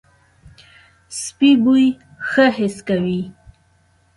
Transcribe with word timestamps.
سپي 1.21 1.49
بوی 1.63 1.85
ښه 2.29 2.45
حس 2.57 2.77
کوي. 2.87 3.21